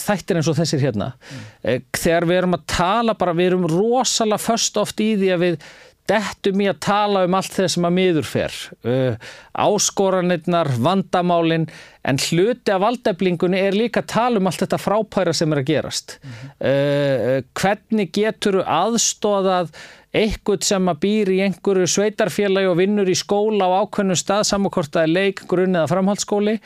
þættir 0.01 0.39
eins 0.39 0.49
og 0.51 0.57
þessir 0.57 0.81
hérna. 0.81 1.13
Mm. 1.29 1.83
Þegar 1.95 2.25
við 2.27 2.39
erum 2.41 2.57
að 2.57 2.65
tala 2.73 3.13
bara, 3.15 3.35
við 3.37 3.53
erum 3.53 3.69
rosalega 3.71 4.41
först 4.43 4.81
oft 4.81 4.99
í 4.99 5.13
því 5.15 5.29
að 5.35 5.43
við 5.45 5.59
dettum 6.09 6.61
í 6.61 6.69
að 6.69 6.79
tala 6.85 7.23
um 7.25 7.35
allt 7.37 7.53
það 7.55 7.67
sem 7.73 7.87
að 7.87 7.95
miður 7.97 8.27
fer. 8.29 8.55
Uh, 8.85 9.27
áskoranirnar, 9.65 10.71
vandamálin 10.83 11.67
en 12.05 12.21
hluti 12.21 12.73
af 12.73 12.83
valdeflingunni 12.83 13.59
er 13.59 13.77
líka 13.77 14.03
að 14.03 14.11
tala 14.13 14.41
um 14.41 14.49
allt 14.49 14.61
þetta 14.63 14.81
frápæra 14.81 15.33
sem 15.35 15.53
er 15.53 15.61
að 15.63 15.69
gerast. 15.71 16.17
Mm 16.21 16.31
-hmm. 16.31 16.55
uh, 16.71 17.37
hvernig 17.61 18.11
getur 18.13 18.61
aðstóðað 18.63 19.73
eitthvað 20.15 20.63
sem 20.63 20.87
að 20.87 21.01
býr 21.01 21.31
í 21.33 21.41
einhverju 21.43 21.87
sveitarfélagi 21.91 22.69
og 22.71 22.77
vinnur 22.79 23.09
í 23.09 23.15
skóla 23.17 23.67
á 23.67 23.83
ákveðnum 23.83 24.15
stað 24.15 24.45
samankortaði 24.47 25.11
leik, 25.11 25.43
grunn 25.49 25.75
eða 25.75 25.91
framhaldsskóli? 25.91 26.59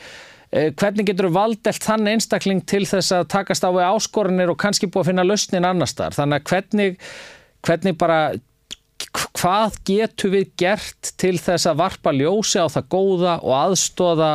Uh, 0.50 0.68
hvernig 0.74 1.06
getur 1.06 1.32
valdelt 1.32 1.82
þann 1.82 2.12
einstakling 2.12 2.60
til 2.66 2.84
þess 2.84 3.12
að 3.12 3.28
takast 3.32 3.64
á 3.64 3.70
við 3.72 3.88
áskoranir 3.88 4.50
og 4.50 4.58
kannski 4.58 4.86
búið 4.86 5.00
að 5.00 5.10
finna 5.12 5.24
lausnin 5.24 5.64
annar 5.64 5.88
staðar? 5.88 6.18
Þannig 6.20 6.40
að 6.40 6.48
hvernig 6.50 6.96
hvernig 7.66 7.98
bara 8.00 8.20
hvað 9.14 9.78
getur 9.88 10.34
við 10.34 10.50
gert 10.60 11.14
til 11.20 11.36
þess 11.40 11.68
að 11.70 11.80
varpa 11.82 12.12
ljósi 12.14 12.60
á 12.62 12.66
það 12.70 12.90
góða 12.94 13.38
og 13.42 13.56
aðstóða 13.58 14.32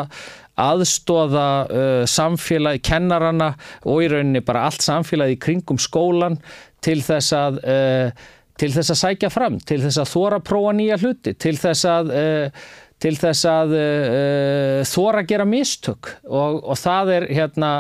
aðstóða 0.56 1.48
uh, 1.68 2.04
samfélagi, 2.08 2.80
kennarana 2.88 3.52
og 3.84 4.06
í 4.06 4.08
rauninni 4.12 4.40
bara 4.46 4.70
allt 4.70 4.86
samfélagi 4.86 5.36
kringum 5.44 5.80
skólan 5.82 6.38
til 6.86 7.02
þess 7.04 7.36
að 7.36 7.60
uh, 7.60 8.26
til 8.56 8.72
þess 8.72 8.94
að 8.94 9.02
sækja 9.02 9.30
fram, 9.34 9.60
til 9.60 9.82
þess 9.84 10.00
að 10.00 10.12
þóra 10.14 10.40
prófa 10.48 10.76
nýja 10.78 11.00
hluti, 11.02 11.36
til 11.36 11.58
þess 11.60 11.88
að 11.92 12.12
uh, 12.16 12.68
til 13.04 13.16
þess 13.20 13.48
að 13.52 13.74
uh, 13.76 14.78
þóra 14.88 15.24
að 15.24 15.32
gera 15.34 15.48
mistök. 15.50 16.14
Og, 16.24 16.62
og 16.64 16.80
það 16.80 17.12
er 17.18 17.28
hérna 17.36 17.72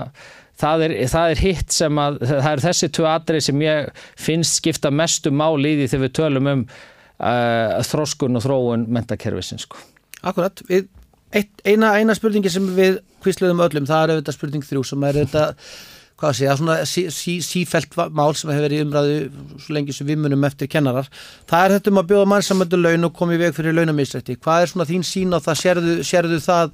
það 0.62 0.86
er, 0.88 0.96
það 1.12 1.32
er 1.34 1.42
hitt 1.44 1.76
sem 1.76 2.02
að 2.02 2.20
það 2.26 2.52
er 2.52 2.64
þessi 2.66 2.92
tvö 2.98 3.08
atrið 3.12 3.48
sem 3.48 3.64
ég 3.66 4.04
finnst 4.28 4.60
skipta 4.62 4.92
mestu 4.92 5.34
máli 5.34 5.74
í 5.74 5.80
því 5.82 5.90
þegar 5.92 6.06
við 6.06 6.14
tölum 6.20 6.52
um 6.52 6.64
uh, 6.66 7.82
þróskun 7.90 8.40
og 8.40 8.46
þróun 8.46 8.86
mentakerfisins 8.96 9.68
sko. 9.68 9.82
Akkurat, 10.26 10.64
við, 10.70 10.88
eitt, 11.36 11.52
eina, 11.68 11.94
eina 12.00 12.16
spurningi 12.18 12.52
sem 12.52 12.66
við 12.78 13.02
hvistluðum 13.26 13.64
öllum, 13.66 13.90
það 13.90 14.04
er 14.04 14.16
auðvitað 14.16 14.38
spurning 14.38 14.66
þrjú 14.66 14.86
sem 14.88 15.06
er 15.06 15.22
auðvitað 15.22 15.70
hvað 16.16 16.30
að 16.30 16.38
segja, 16.40 16.56
svona 16.60 16.76
sí, 16.88 17.04
sí, 17.12 17.36
sífælt 17.44 17.98
mál 18.16 18.36
sem 18.38 18.52
hefur 18.52 18.66
verið 18.70 18.86
umræðu 18.86 19.18
svo 19.60 19.76
lengi 19.76 19.96
sem 19.96 20.08
við 20.08 20.22
munum 20.24 20.48
eftir 20.48 20.70
kennarar. 20.72 21.10
Það 21.50 21.66
er 21.66 21.76
þetta 21.76 21.92
um 21.92 22.00
að 22.02 22.08
bjóða 22.14 22.30
mannsamöndu 22.32 22.80
laun 22.80 23.10
og 23.10 23.14
koma 23.18 23.36
í 23.36 23.42
veg 23.42 23.58
fyrir 23.58 23.76
launamistrætti, 23.76 24.38
hvað 24.40 24.64
er 24.64 24.72
svona 24.72 24.88
þín 24.88 25.06
sín 25.08 25.36
á 25.36 25.40
það, 25.44 25.60
sérðu, 25.64 25.98
sérðu 26.08 26.40
það? 26.46 26.74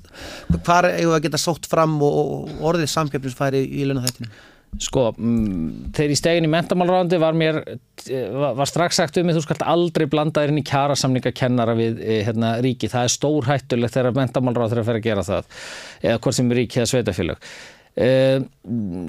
Hvað 0.54 0.92
er 0.92 1.10
að 1.10 1.26
geta 1.26 1.42
sótt 1.42 1.66
fram 1.72 1.98
og, 2.06 2.22
og 2.22 2.64
orðið 2.72 2.94
samkeppnisfæri 2.94 3.66
í 3.66 3.90
launahættinu? 3.90 4.30
Sko, 4.80 5.10
mm, 5.18 5.90
þegar 5.92 6.14
ég 6.14 6.20
stegin 6.20 6.48
í 6.48 6.52
mentamálráðandi 6.54 7.18
var 7.20 7.36
mér, 7.36 7.58
var, 8.08 8.54
var 8.56 8.70
strax 8.70 9.02
sagt 9.02 9.18
um 9.20 9.28
mig, 9.28 9.36
þú 9.36 9.44
skalt 9.44 9.66
aldrei 9.68 10.06
blanda 10.08 10.46
þér 10.46 10.54
inn 10.54 10.62
í 10.62 10.68
kjærasamninga 10.70 11.34
kennara 11.36 11.76
við 11.76 12.00
hérna, 12.30 12.54
ríki, 12.64 12.88
það 12.92 13.10
er 13.10 13.14
stór 13.18 13.50
hættulegt 13.50 13.98
þegar 13.98 14.16
mentamálráð 14.16 14.72
þeirra 14.72 14.88
fer 14.88 15.02
að 15.02 15.06
gera 15.10 15.28
það, 15.28 15.52
eða 16.06 16.22
hvort 16.24 16.40
sem 16.40 16.56
ríki 16.56 16.80
eða 16.80 16.92
sveitafélag. 16.94 17.52
Uh, 17.92 18.40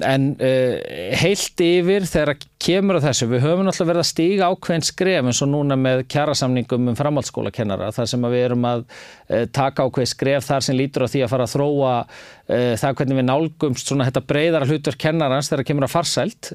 en 0.03 0.23
uh, 0.43 0.73
heilt 1.15 1.61
yfir 1.63 2.03
þegar 2.03 2.41
kemur 2.59 2.97
á 2.99 3.05
þessu, 3.05 3.29
við 3.31 3.45
höfum 3.45 3.69
alltaf 3.71 3.87
verið 3.87 4.01
að 4.01 4.09
stíga 4.09 4.49
ákveðin 4.51 4.83
skref 4.83 5.29
eins 5.29 5.39
og 5.45 5.49
núna 5.53 5.77
með 5.79 6.03
kjærasamningum 6.11 6.89
um 6.91 6.97
framhaldsskólakennara 6.99 7.93
þar 7.95 8.09
sem 8.11 8.27
við 8.27 8.43
erum 8.49 8.67
að 8.67 8.83
uh, 8.83 9.45
taka 9.55 9.87
ákveð 9.87 10.09
skref 10.11 10.49
þar 10.49 10.67
sem 10.67 10.75
lítur 10.75 11.07
á 11.07 11.11
því 11.13 11.23
að 11.23 11.31
fara 11.31 11.47
að 11.47 11.53
þróa 11.55 11.95
það 12.43 12.95
hvernig 12.99 13.15
við 13.21 13.25
nálgumst 13.29 13.87
svona 13.87 14.05
þetta 14.09 14.21
breyðara 14.27 14.67
hlutur 14.67 14.97
kennarans 14.99 15.47
þegar 15.47 15.67
kemur 15.69 15.85
að 15.87 15.93
farsælt 15.93 16.49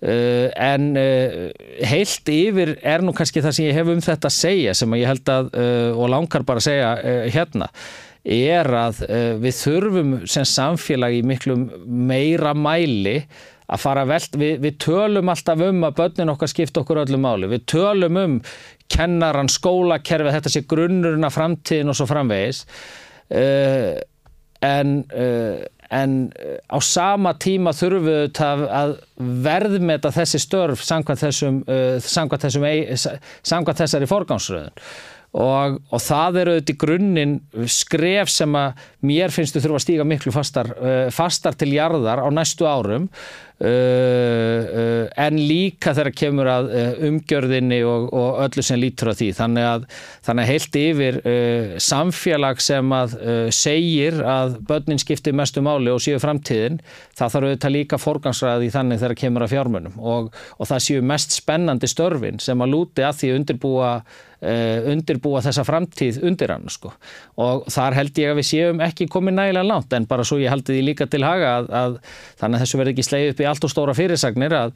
en 0.00 0.86
heilt 1.90 2.30
yfir 2.32 2.72
er 2.80 3.04
nú 3.04 3.12
kannski 3.12 3.42
það 3.44 3.58
sem 3.58 3.68
ég 3.68 3.76
hef 3.76 3.90
um 3.92 4.00
þetta 4.06 4.30
að 4.30 4.36
segja 4.38 4.72
sem 4.80 4.96
ég 4.96 5.12
held 5.12 5.28
að 5.34 5.52
og 6.00 6.08
langar 6.14 6.48
bara 6.48 6.64
að 6.64 6.68
segja 6.70 7.20
hérna 7.36 7.68
er 8.26 8.68
að 8.74 9.02
uh, 9.06 9.34
við 9.42 9.58
þurfum 9.60 10.14
sem 10.28 10.46
samfélag 10.48 11.20
í 11.20 11.22
miklu 11.26 11.56
meira 11.86 12.54
mæli 12.56 13.20
að 13.66 13.82
fara 13.82 14.04
veld, 14.06 14.36
við, 14.38 14.58
við 14.62 14.76
tölum 14.82 15.30
alltaf 15.32 15.62
um 15.66 15.86
að 15.86 15.96
börnin 16.00 16.32
okkar 16.34 16.50
skipta 16.50 16.82
okkur 16.82 17.02
öllum 17.02 17.24
máli, 17.26 17.48
við 17.50 17.64
tölum 17.72 18.18
um 18.20 18.36
kennaran, 18.92 19.50
skólakerfi, 19.50 20.34
þetta 20.36 20.52
sé 20.52 20.62
grunnurinn 20.70 21.26
af 21.26 21.34
framtíðin 21.34 21.90
og 21.90 21.98
svo 21.98 22.06
framvegis. 22.10 22.62
Uh, 23.26 23.96
en, 24.62 25.00
uh, 25.10 25.64
en 25.94 26.14
á 26.70 26.78
sama 26.82 27.34
tíma 27.42 27.74
þurfum 27.74 28.06
við 28.06 28.40
að 28.42 28.94
verðmeta 29.46 30.14
þessi 30.14 30.40
störf 30.42 30.82
samkvæmt 30.86 31.22
þessum, 31.22 31.60
samkvæmt 32.02 32.46
þessum, 32.46 32.66
samkvæmt 33.46 33.82
þessari 33.84 34.08
forgánsröðun 34.10 34.74
og, 35.36 35.80
og 35.92 36.00
það 36.00 36.38
eru 36.42 36.54
auðvitað 36.54 36.72
í 36.72 36.78
grunninn 36.80 37.34
skref 37.68 38.32
sem 38.32 38.56
að 38.56 38.86
mér 39.06 39.34
finnst 39.34 39.56
þú 39.56 39.64
þurfa 39.66 39.80
að 39.80 39.84
stíga 39.84 40.06
miklu 40.08 40.32
fastar, 40.34 40.72
uh, 40.76 41.08
fastar 41.14 41.58
til 41.58 41.72
jarðar 41.74 42.24
á 42.24 42.28
næstu 42.32 42.68
árum 42.68 43.10
uh, 43.64 44.60
uh, 44.80 45.04
en 45.26 45.38
líka 45.40 45.94
þegar 45.96 46.12
kemur 46.20 46.50
að 46.50 46.68
umgjörðinni 47.08 47.80
og, 47.88 48.08
og 48.12 48.42
öllu 48.44 48.64
sem 48.66 48.80
lítur 48.80 49.12
á 49.12 49.14
því 49.16 49.30
þannig 49.38 49.68
að, 49.70 49.88
þannig 50.26 50.44
að 50.44 50.52
heilt 50.52 50.78
yfir 50.82 51.20
samfélag 51.82 52.62
sem 52.62 52.94
að 52.96 53.16
segir 53.54 54.20
að 54.26 54.58
börnin 54.68 55.00
skiptir 55.00 55.36
mestu 55.36 55.64
máli 55.64 55.92
og 55.92 56.02
séu 56.04 56.20
framtíðin 56.22 56.78
það 57.16 57.34
þarf 57.34 57.48
auðvitað 57.48 57.76
líka 57.78 58.00
forgangsræði 58.02 58.70
þannig 58.74 59.02
þegar 59.02 59.18
kemur 59.24 59.46
að 59.46 59.54
fjármunum 59.56 59.98
og, 59.98 60.30
og 60.58 60.70
það 60.70 60.86
séu 60.90 61.04
mest 61.14 61.36
spennandi 61.36 61.90
störfin 61.90 62.40
sem 62.42 62.62
að 62.62 62.72
lúti 62.74 63.06
að 63.06 63.20
því 63.22 63.34
undirbúa 63.40 63.92
Uh, 64.36 64.84
undirbúa 64.92 65.40
þessa 65.40 65.62
framtíð 65.64 66.18
undir 66.28 66.50
hann 66.52 66.66
sko. 66.68 66.90
og 67.40 67.62
þar 67.72 67.94
held 67.96 68.18
ég 68.20 68.34
að 68.34 68.36
við 68.36 68.44
séum 68.44 68.82
ekki 68.84 69.06
komið 69.08 69.32
nægilega 69.38 69.64
langt 69.64 69.94
en 69.96 70.04
bara 70.04 70.26
svo 70.28 70.36
ég 70.36 70.52
haldi 70.52 70.74
því 70.74 70.82
líka 70.84 71.06
til 71.08 71.22
haga 71.24 71.54
að, 71.62 71.70
að 71.72 71.96
þannig 72.42 72.58
að 72.58 72.62
þessu 72.66 72.80
verði 72.82 72.92
ekki 72.92 73.06
sleið 73.08 73.30
upp 73.30 73.40
í 73.40 73.45
allt 73.50 73.66
og 73.66 73.72
stóra 73.72 73.94
fyrirsagnir 73.96 74.54
að, 74.56 74.72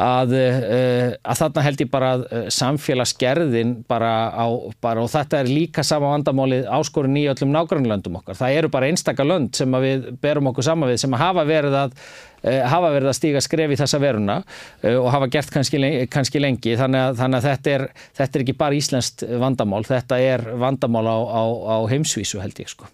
að, 0.00 0.34
uh, 0.38 1.12
að 1.20 1.40
þarna 1.42 1.66
held 1.68 1.84
ég 1.84 1.92
bara 1.92 2.10
að 2.16 2.26
uh, 2.26 2.42
samfélagsgerðin 2.58 3.76
bara 3.90 4.12
á 4.32 4.46
bara, 4.80 5.04
og 5.04 5.12
þetta 5.12 5.42
er 5.42 5.52
líka 5.52 5.84
sama 5.86 6.12
vandamálið 6.14 6.68
áskorun 6.80 7.20
í 7.20 7.28
öllum 7.32 7.54
nágrannlöndum 7.54 8.20
okkar 8.22 8.38
það 8.40 8.58
eru 8.60 8.72
bara 8.72 8.92
einstaka 8.92 9.26
lönd 9.26 9.56
sem 9.58 9.80
við 9.84 10.12
berum 10.22 10.52
okkur 10.52 10.70
sama 10.70 10.90
við 10.90 11.02
sem 11.04 11.20
hafa 11.22 11.46
verið 11.48 11.80
að 11.84 11.98
Eh, 12.42 12.58
hafa 12.66 12.88
verið 12.90 13.06
að 13.12 13.14
stíga 13.14 13.40
skref 13.44 13.70
í 13.70 13.76
þessa 13.78 14.00
veruna 14.02 14.40
eh, 14.82 14.96
og 14.98 15.12
hafa 15.14 15.28
gert 15.30 15.52
kannski, 15.54 15.78
kannski 16.10 16.40
lengi 16.42 16.74
þannig 16.78 17.04
að, 17.06 17.18
þannig 17.20 17.38
að 17.38 17.44
þetta, 17.46 17.74
er, 17.76 17.84
þetta 18.18 18.38
er 18.38 18.44
ekki 18.44 18.54
bara 18.58 18.78
íslenskt 18.78 19.22
vandamál, 19.38 19.84
þetta 19.86 20.18
er 20.18 20.42
vandamál 20.58 21.04
á, 21.06 21.18
á, 21.22 21.42
á 21.46 21.76
heimsvísu 21.92 22.42
held 22.42 22.58
ég 22.58 22.72
sko. 22.72 22.90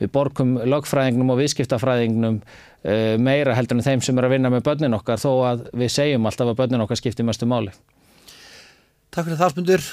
Við 0.00 0.12
borgum 0.14 0.56
lögfræðingnum 0.64 1.32
og 1.34 1.40
viðskiptafræðingnum 1.42 2.40
uh, 2.40 3.16
meira 3.20 3.56
heldur 3.56 3.78
en 3.78 3.86
þeim 3.86 4.04
sem 4.04 4.18
er 4.18 4.28
að 4.28 4.36
vinna 4.36 4.52
með 4.52 4.66
börnin 4.70 4.96
okkar 4.96 5.20
þó 5.20 5.30
að 5.50 5.66
við 5.76 5.92
segjum 5.96 6.28
alltaf 6.30 6.52
að 6.52 6.60
börnin 6.62 6.84
okkar 6.86 7.00
skiptir 7.00 7.28
mestu 7.28 7.48
máli. 7.50 7.74
Takk 9.10 9.26
fyrir 9.26 9.40
það 9.40 9.52
spundur. 9.56 9.86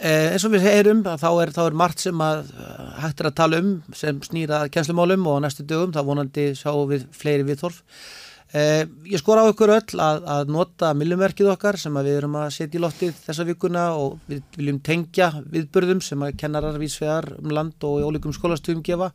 Eh, 0.00 0.32
eins 0.32 0.44
og 0.48 0.54
við 0.54 0.64
heyrum 0.64 1.02
þá 1.04 1.28
er, 1.28 1.50
þá 1.54 1.60
er 1.66 1.74
margt 1.76 2.02
sem 2.02 2.22
að 2.24 2.46
hægt 3.02 3.20
er 3.20 3.28
að 3.28 3.34
tala 3.38 3.58
um 3.60 3.72
sem 3.94 4.18
snýra 4.24 4.62
kjenslumálum 4.72 5.26
og 5.30 5.42
næstu 5.44 5.66
dögum 5.68 5.92
þá 5.94 6.00
vonandi 6.08 6.46
sjáum 6.58 6.88
við 6.90 7.04
fleiri 7.14 7.44
viðþorf. 7.46 7.82
Eh, 8.52 8.82
ég 9.08 9.16
skor 9.16 9.38
á 9.40 9.48
ykkur 9.48 9.70
öll 9.72 10.00
að, 10.04 10.26
að 10.28 10.50
nota 10.52 10.90
millumverkið 10.92 11.48
okkar 11.54 11.78
sem 11.80 11.94
við 12.04 12.18
erum 12.18 12.34
að 12.36 12.50
setja 12.52 12.76
í 12.76 12.82
lottið 12.84 13.14
þessa 13.24 13.46
vikuna 13.48 13.84
og 13.96 14.18
við 14.28 14.42
viljum 14.58 14.80
tengja 14.84 15.30
viðbörðum 15.54 16.02
sem 16.04 16.20
að 16.26 16.36
kennarar 16.42 16.76
vísvegar 16.82 17.30
um 17.38 17.48
land 17.56 17.88
og 17.88 18.02
í 18.02 18.04
ólíkum 18.04 18.36
skólastöfum 18.36 18.84
gefa. 18.84 19.08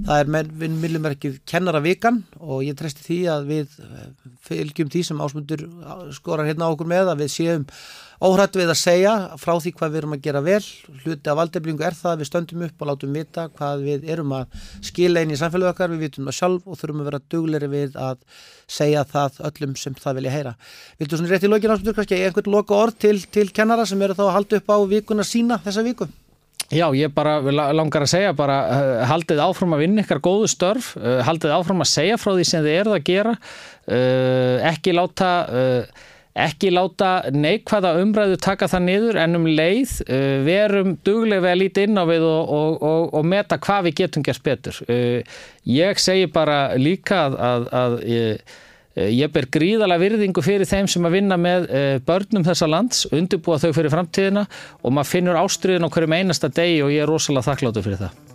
Það 0.00 0.22
er 0.22 0.32
með 0.32 0.52
millumverkið 0.80 1.40
kennaravikan 1.44 2.22
og 2.40 2.62
ég 2.64 2.78
treysti 2.78 3.04
því 3.04 3.18
að 3.34 3.50
við 3.50 3.80
eh, 3.84 4.06
fylgjum 4.48 4.94
því 4.96 5.08
sem 5.10 5.20
ásmundur 5.26 5.66
skorar 6.16 6.48
hérna 6.48 6.70
á 6.70 6.72
okkur 6.72 6.88
með 6.88 7.12
að 7.12 7.26
við 7.26 7.34
séum 7.36 7.68
óhrætt 8.20 8.56
við 8.58 8.68
að 8.68 8.76
segja 8.76 9.12
frá 9.40 9.54
því 9.56 9.72
hvað 9.76 9.92
við 9.92 10.00
erum 10.00 10.14
að 10.16 10.24
gera 10.26 10.42
vel 10.44 10.64
hluti 11.02 11.30
af 11.32 11.38
valdeflingu 11.38 11.84
er 11.86 11.96
það 11.96 12.10
að 12.10 12.20
við 12.20 12.28
stöndum 12.28 12.64
upp 12.66 12.82
og 12.82 12.90
látum 12.90 13.16
vita 13.16 13.46
hvað 13.56 13.84
við 13.86 14.04
erum 14.12 14.34
að 14.36 14.58
skila 14.84 15.22
inn 15.24 15.32
í 15.32 15.38
samfélög 15.40 15.72
okkar, 15.72 15.94
við 15.94 16.04
vitum 16.04 16.28
það 16.28 16.36
sjálf 16.36 16.66
og 16.68 16.80
þurfum 16.80 17.00
að 17.00 17.08
vera 17.08 17.22
dugleri 17.32 17.70
við 17.72 17.96
að 18.00 18.20
segja 18.70 19.04
það 19.08 19.42
öllum 19.50 19.76
sem 19.78 19.96
það 19.98 20.20
vilja 20.20 20.34
heyra 20.36 20.54
Vildu 21.00 21.18
svona 21.18 21.34
rétt 21.34 21.46
í 21.46 21.50
lokin 21.50 21.74
ásmundur 21.74 21.96
kannski 21.98 22.18
einhvern 22.20 22.54
loka 22.54 22.76
orð 22.78 22.98
til, 23.06 23.16
til 23.34 23.48
kennara 23.54 23.86
sem 23.88 24.02
eru 24.06 24.16
þá 24.18 24.26
að 24.28 24.34
halda 24.38 24.60
upp 24.60 24.74
á 24.74 24.78
vikuna 24.94 25.26
sína 25.26 25.60
þessa 25.64 25.86
viku? 25.86 26.08
Já, 26.70 26.86
ég 26.94 27.10
bara 27.10 27.40
langar 27.74 28.04
að 28.04 28.12
segja 28.12 28.34
bara 28.36 28.60
uh, 28.70 29.00
haldið 29.10 29.42
áfram 29.42 29.74
að 29.74 29.82
vinna 29.82 30.04
ykkar 30.04 30.20
góðu 30.22 30.46
störf 30.52 30.92
uh, 31.00 31.18
haldið 31.26 31.56
áfram 31.56 31.82
að 31.82 31.90
segja 31.90 32.18
frá 32.20 32.30
því 32.36 32.46
sem 32.46 32.62
þið 32.62 32.76
eruð 32.76 32.94
að 32.94 33.06
gera 33.08 33.32
uh, 33.34 34.68
ekki 34.70 34.94
láta 34.94 35.30
ekki 36.38 36.70
láta 36.70 37.10
neikvæða 37.34 37.96
umræðu 38.04 38.38
taka 38.42 38.68
það 38.70 38.84
niður 38.86 39.18
en 39.24 39.38
um 39.40 39.46
leið 39.50 39.94
uh, 40.06 40.38
verum 40.46 40.96
duglega 41.06 41.50
að 41.50 41.60
líti 41.64 41.86
inn 41.88 41.98
á 41.98 42.04
við 42.06 42.24
og, 42.26 42.54
og, 42.54 42.80
og, 42.86 43.04
og 43.18 43.26
meta 43.26 43.58
hvað 43.58 43.88
við 43.88 43.96
getum 44.04 44.26
gert 44.26 44.42
betur. 44.46 44.80
Uh, 44.86 45.20
ég 45.66 46.00
segi 46.00 46.30
bara 46.30 46.76
líka 46.78 47.24
að, 47.26 47.38
að, 47.50 47.68
að 47.82 47.96
ég, 48.12 48.56
uh, 48.94 49.10
ég 49.10 49.34
ber 49.34 49.50
gríðala 49.58 49.98
virðingu 50.02 50.44
fyrir 50.46 50.70
þeim 50.70 50.90
sem 50.90 51.06
að 51.08 51.18
vinna 51.18 51.40
með 51.40 51.68
börnum 52.06 52.46
þessa 52.46 52.70
lands, 52.70 53.06
undirbúa 53.10 53.58
þau 53.62 53.72
fyrir 53.74 53.94
framtíðina 53.94 54.46
og 54.82 54.94
maður 54.94 55.14
finnur 55.16 55.40
ástriðin 55.42 55.86
á 55.86 55.92
hverjum 55.92 56.18
einasta 56.20 56.52
degi 56.52 56.82
og 56.86 56.94
ég 56.94 57.06
er 57.06 57.10
rosalega 57.10 57.50
þakkláttu 57.50 57.86
fyrir 57.86 58.04
það. 58.04 58.26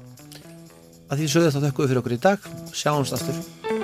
Að 1.06 1.22
því 1.22 1.32
sögðu 1.32 1.52
þetta 1.52 1.68
þökkuðu 1.70 1.92
fyrir 1.92 2.02
okkur 2.02 2.18
í 2.18 2.22
dag. 2.24 2.52
Sjáumst 2.74 3.16
aftur. 3.16 3.75